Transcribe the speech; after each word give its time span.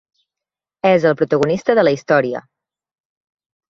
És 0.93 1.05
el 1.11 1.15
protagonista 1.21 1.79
de 1.81 1.87
la 1.87 1.97
història. 2.01 2.45